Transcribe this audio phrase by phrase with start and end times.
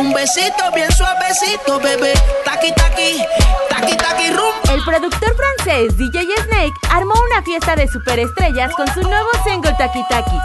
[0.00, 2.14] Un besito bien suavecito, bebé.
[2.42, 3.22] Taki taki,
[3.68, 4.54] taki taki rum.
[4.72, 10.02] El productor francés DJ Snake armó una fiesta de superestrellas con su nuevo single Taki
[10.08, 10.38] Taki,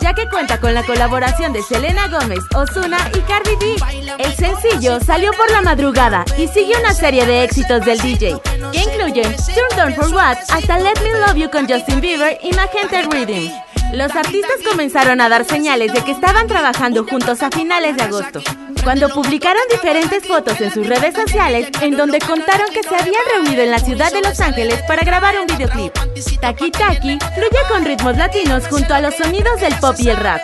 [0.00, 3.76] ya que cuenta con la colaboración de Selena Gómez, Ozuna y Cardi B.
[4.18, 8.40] El sencillo salió por la madrugada y sigue una serie de éxitos del DJ,
[8.72, 12.50] que incluyen Turn Down for What hasta Let Me Love You con Justin Bieber y
[12.54, 13.52] Magenta Rhythm.
[13.92, 18.40] Los artistas comenzaron a dar señales de que estaban trabajando juntos a finales de agosto,
[18.82, 23.62] cuando publicaron diferentes fotos en sus redes sociales en donde contaron que se habían reunido
[23.62, 25.92] en la ciudad de Los Ángeles para grabar un videoclip.
[26.40, 30.40] Taki Taki fluye con ritmos latinos junto a los sonidos del pop y el rap.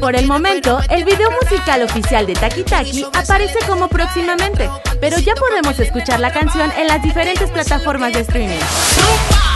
[0.00, 4.68] Por el momento, el video musical oficial de Taki Taki aparece como próximamente,
[5.00, 9.51] pero ya podemos escuchar la canción en las diferentes plataformas de streaming.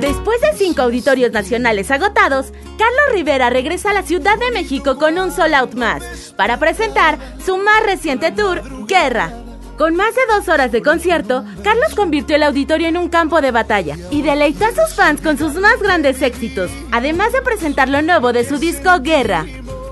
[0.00, 5.18] Después de cinco auditorios nacionales agotados, Carlos Rivera regresa a la Ciudad de México con
[5.18, 9.30] un sold out más para presentar su más reciente tour, Guerra.
[9.76, 13.50] Con más de dos horas de concierto, Carlos convirtió el auditorio en un campo de
[13.50, 18.00] batalla y deleitó a sus fans con sus más grandes éxitos, además de presentar lo
[18.00, 19.44] nuevo de su disco Guerra.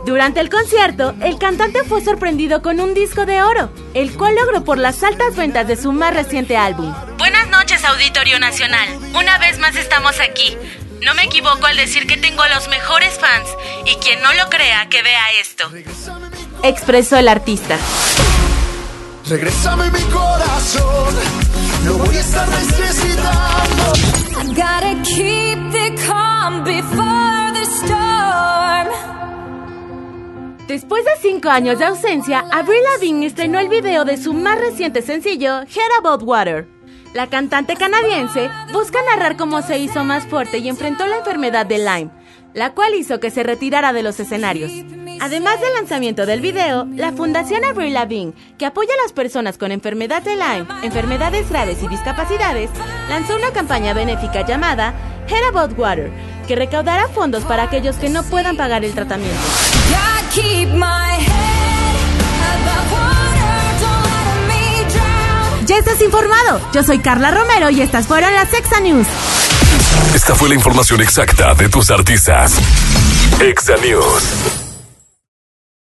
[0.04, 4.64] Durante el concierto, el cantante fue sorprendido con un disco de oro, el cual logró
[4.64, 6.92] por las altas ventas de su más reciente álbum.
[7.18, 8.88] Buenas noches, Auditorio Nacional.
[9.14, 10.56] Una vez más estamos aquí.
[11.04, 13.48] No me equivoco al decir que tengo a los mejores fans
[13.86, 15.70] y quien no lo crea que vea esto.
[16.64, 17.78] Expresó el artista.
[19.28, 21.11] Regrésame mi corazón,
[30.72, 35.02] Después de cinco años de ausencia, Avril Lavigne estrenó el video de su más reciente
[35.02, 36.66] sencillo, Head About Water.
[37.12, 41.76] La cantante canadiense busca narrar cómo se hizo más fuerte y enfrentó la enfermedad de
[41.76, 42.10] Lyme,
[42.54, 44.72] la cual hizo que se retirara de los escenarios.
[45.20, 49.72] Además del lanzamiento del video, la Fundación Avril Lavigne, que apoya a las personas con
[49.72, 52.70] enfermedad de Lyme, enfermedades graves y discapacidades,
[53.10, 54.94] lanzó una campaña benéfica llamada
[55.28, 56.10] Head About Water,
[56.48, 59.38] que recaudará fondos para aquellos que no puedan pagar el tratamiento.
[65.66, 66.58] Ya estás informado.
[66.72, 69.06] Yo soy Carla Romero y estas fueron las Exa News.
[70.14, 72.56] Esta fue la información exacta de tus artistas.
[73.40, 74.61] Exa News.